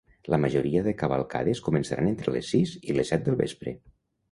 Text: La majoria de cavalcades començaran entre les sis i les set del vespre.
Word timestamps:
La 0.33 0.37
majoria 0.45 0.81
de 0.87 0.93
cavalcades 1.01 1.61
començaran 1.67 2.09
entre 2.13 2.35
les 2.39 2.51
sis 2.55 2.75
i 2.91 2.99
les 2.99 3.15
set 3.15 3.31
del 3.31 3.41
vespre. 3.45 3.79